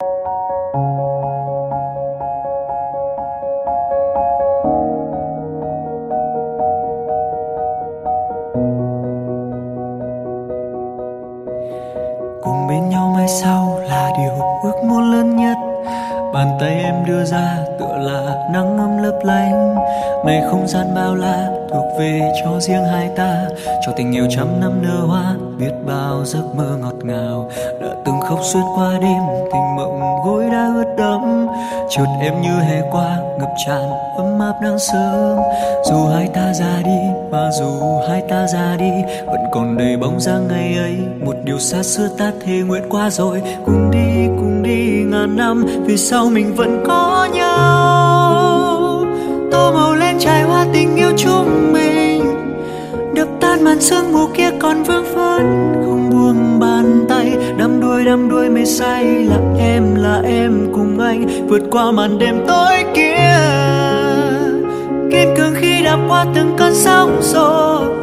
cùng 0.00 0.06
bên 12.68 12.88
nhau 12.88 13.12
mai 13.14 13.28
sau 13.28 13.78
là 13.78 14.10
điều 14.18 14.32
ước 14.62 14.84
muốn 14.84 15.12
lớn 15.12 15.36
nhất 15.36 15.47
bàn 16.34 16.56
tay 16.60 16.74
em 16.84 16.94
đưa 17.06 17.24
ra, 17.24 17.56
tựa 17.78 17.96
là 17.96 18.48
nắng 18.52 18.78
ấm 18.78 19.02
lấp 19.02 19.14
lánh. 19.22 19.74
Này 20.26 20.42
không 20.50 20.68
gian 20.68 20.94
bao 20.94 21.14
la, 21.14 21.48
thuộc 21.70 21.84
về 21.98 22.20
cho 22.42 22.60
riêng 22.60 22.84
hai 22.84 23.08
ta. 23.16 23.44
Cho 23.86 23.92
tình 23.96 24.12
yêu 24.12 24.26
trăm 24.30 24.60
năm 24.60 24.82
nở 24.82 25.06
hoa, 25.06 25.34
biết 25.58 25.72
bao 25.86 26.24
giấc 26.24 26.42
mơ 26.56 26.76
ngọt 26.80 26.94
ngào. 27.04 27.50
Đã 27.80 27.88
từng 28.04 28.20
khóc 28.20 28.38
suốt 28.42 28.72
qua 28.76 28.92
đêm, 29.00 29.22
tình 29.52 29.76
mộng 29.76 30.22
gối 30.24 30.44
đã 30.52 30.72
ướt 30.74 30.94
đẫm. 30.98 31.46
Chợt 31.90 32.06
em 32.20 32.42
như 32.42 32.60
hè 32.60 32.80
qua, 32.90 33.16
ngập 33.38 33.52
tràn 33.66 33.82
ấm 34.16 34.40
áp 34.40 34.54
nắng 34.62 34.78
sớm 34.78 35.38
dù 35.84 36.06
hai 36.14 36.28
ta 36.34 36.52
ra 36.52 36.82
đi, 36.84 36.98
và 37.30 37.50
dù 37.50 38.00
hai 38.08 38.22
ta 38.28 38.46
ra 38.46 38.76
đi, 38.78 38.90
vẫn 39.26 39.40
còn 39.52 39.78
đầy 39.78 39.96
bóng 39.96 40.20
dáng 40.20 40.48
ngày 40.48 40.74
ấy. 40.78 40.96
Một 41.24 41.34
điều 41.44 41.58
xa 41.58 41.82
xưa 41.82 42.08
ta 42.18 42.32
thề 42.46 42.52
nguyện 42.52 42.82
qua 42.90 43.10
rồi 43.10 43.42
cùng 43.66 43.90
đi 43.90 43.98
cùng 43.98 44.14
đi 44.14 44.17
ngàn 45.18 45.36
năm, 45.36 45.64
vì 45.86 45.96
sao 45.96 46.30
mình 46.30 46.54
vẫn 46.54 46.82
có 46.86 47.28
nhau? 47.32 49.04
Tô 49.50 49.72
màu 49.74 49.94
lên 49.94 50.18
trải 50.18 50.42
hoa 50.42 50.66
tình 50.72 50.96
yêu 50.96 51.10
chúng 51.16 51.72
mình. 51.72 52.24
Đập 53.14 53.28
tan 53.40 53.64
màn 53.64 53.80
sương 53.80 54.12
mù 54.12 54.26
kia 54.34 54.50
còn 54.58 54.82
vương 54.82 55.04
vấn 55.14 55.72
không 55.84 56.10
buông 56.10 56.58
bàn 56.60 57.04
tay. 57.08 57.36
Đắm 57.58 57.80
đuôi 57.80 58.04
đắm 58.04 58.28
đuôi 58.28 58.48
mê 58.48 58.64
say, 58.64 59.04
là 59.04 59.38
em 59.58 59.94
là 59.94 60.22
em 60.24 60.68
cùng 60.74 60.98
anh. 61.00 61.48
Vượt 61.48 61.62
qua 61.70 61.90
màn 61.90 62.18
đêm 62.18 62.36
tối 62.46 62.84
kia. 62.94 63.38
Kiên 65.10 65.34
cường 65.36 65.54
khi 65.54 65.82
đạp 65.84 65.98
qua 66.08 66.26
từng 66.34 66.54
cơn 66.58 66.74
sóng 66.74 67.20
rồi 67.22 67.98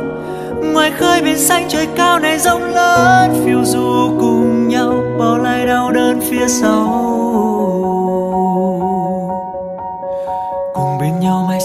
ngoài 0.75 0.91
khơi 0.91 1.21
biển 1.21 1.37
xanh 1.37 1.65
trời 1.69 1.87
cao 1.95 2.19
này 2.19 2.39
rộng 2.39 2.63
lớn, 2.63 3.43
phiêu 3.45 3.65
du 3.65 4.17
cùng 4.19 4.67
nhau, 4.67 5.03
bỏ 5.19 5.37
lại 5.37 5.65
đau 5.65 5.91
đớn 5.91 6.19
phía 6.29 6.47
sau. 6.47 7.04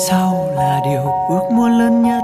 Sau 0.08 0.48
là 0.54 0.80
điều 0.84 1.12
ước 1.28 1.50
muốn 1.52 1.78
lớn 1.78 2.02
nhất? 2.02 2.22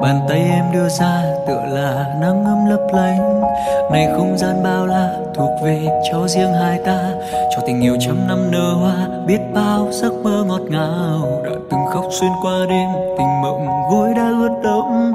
Bàn 0.00 0.20
tay 0.28 0.38
em 0.38 0.64
đưa 0.72 0.88
ra 0.88 1.22
tựa 1.46 1.62
là 1.68 2.14
nắng 2.20 2.44
ấm 2.44 2.66
lấp 2.70 2.80
lánh. 2.92 3.42
Này 3.92 4.08
không 4.16 4.38
gian 4.38 4.62
bao 4.62 4.86
la 4.86 5.08
thuộc 5.34 5.50
về 5.64 5.80
cho 6.10 6.28
riêng 6.28 6.52
hai 6.52 6.78
ta. 6.86 6.98
Cho 7.50 7.62
tình 7.66 7.80
yêu 7.80 7.96
trăm 8.00 8.28
năm 8.28 8.50
nở 8.50 8.74
hoa, 8.80 9.08
biết 9.26 9.38
bao 9.54 9.88
giấc 9.90 10.12
mơ 10.12 10.44
ngọt 10.48 10.62
ngào. 10.68 11.42
Đã 11.44 11.50
từng 11.70 11.80
khóc 11.90 12.04
xuyên 12.20 12.30
qua 12.42 12.66
đêm, 12.68 12.88
tình 13.18 13.42
mộng 13.42 13.66
gối 13.90 14.08
đã 14.16 14.28
ướt 14.40 14.60
đẫm. 14.64 15.12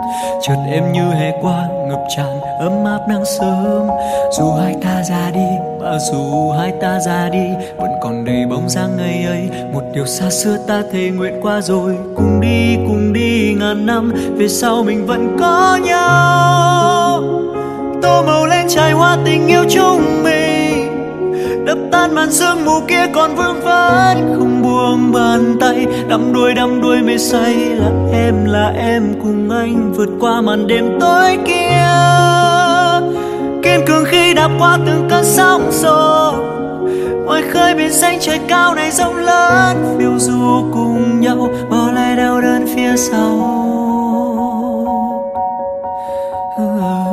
Chợt 0.47 0.57
em 0.71 0.91
như 0.93 1.13
hè 1.13 1.31
qua, 1.41 1.67
ngập 1.87 2.01
tràn 2.17 2.41
ấm 2.59 2.85
áp 2.85 2.99
nắng 3.09 3.25
sớm. 3.39 3.87
Dù 4.31 4.51
hai 4.51 4.75
ta 4.83 5.03
ra 5.03 5.31
đi 5.33 5.47
và 5.79 5.97
dù 5.99 6.51
hai 6.51 6.73
ta 6.81 6.99
ra 6.99 7.29
đi, 7.29 7.45
vẫn 7.77 7.91
còn 8.01 8.25
đầy 8.25 8.45
bóng 8.49 8.69
dáng 8.69 8.97
ngày 8.97 9.25
ấy. 9.25 9.49
Một 9.73 9.83
điều 9.93 10.05
xa 10.05 10.29
xưa 10.29 10.57
ta 10.67 10.83
thề 10.91 11.09
nguyện 11.09 11.39
qua 11.41 11.61
rồi, 11.61 11.95
cùng 12.15 12.41
đi 12.41 12.77
năm, 13.75 14.11
về 14.37 14.47
sau 14.47 14.83
mình 14.83 15.05
vẫn 15.05 15.37
có 15.39 15.79
nhau. 15.83 17.23
Tô 18.01 18.23
màu 18.27 18.45
lên 18.45 18.65
trải 18.69 18.91
hoa 18.91 19.17
tình 19.25 19.47
yêu 19.47 19.63
chúng 19.69 20.23
mình. 20.23 20.91
Đập 21.65 21.77
tan 21.91 22.15
màn 22.15 22.31
sương 22.31 22.65
mù 22.65 22.79
kia 22.87 23.05
còn 23.13 23.35
vương 23.35 23.61
vấn 23.61 24.35
không 24.37 24.61
buông 24.61 25.11
bàn 25.11 25.57
tay. 25.59 25.85
Đắm 26.09 26.33
đuôi 26.33 26.53
đắm 26.53 26.81
đuôi 26.81 27.01
mê 27.01 27.17
say 27.17 27.55
là 27.55 27.91
em 28.13 28.45
là 28.45 28.73
em 28.77 29.13
cùng 29.23 29.49
anh 29.49 29.93
vượt 29.93 30.09
qua 30.19 30.41
màn 30.41 30.67
đêm 30.67 30.99
tối 30.99 31.37
kia. 31.45 31.85
Kiên 33.63 33.85
cường 33.87 34.05
khi 34.05 34.33
đạp 34.33 34.49
qua 34.59 34.77
từng 34.85 35.07
cơn 35.09 35.23
sóng 35.23 35.69
gió. 35.71 36.33
Ngoài 37.25 37.43
khơi 37.53 37.75
biển 37.75 37.93
xanh 37.93 38.17
trời 38.21 38.39
cao 38.47 38.75
này 38.75 38.91
rộng 38.91 39.15
lớn, 39.15 39.95
phiêu 39.97 40.19
du 40.19 40.63
cùng 40.73 41.21
nhau, 41.21 41.49
bỏ 41.69 41.91
lại 41.93 42.15
đau 42.15 42.41
đớn 42.41 42.67
phía 42.75 42.97
sau. 42.97 43.54
嗯 46.57 47.04